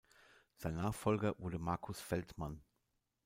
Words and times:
Sein 0.55 0.73
Nachfolger 0.77 1.35
wurde 1.37 1.59
Markus 1.59 2.01
Feldmann. 2.01 2.63